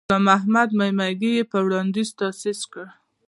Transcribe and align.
غلام 0.07 0.23
محمد 0.29 0.69
میمنګي 0.79 1.31
یې 1.37 1.43
په 1.51 1.57
وړاندیز 1.65 2.09
تأسیس 2.19 2.59
کړ. 2.71 2.85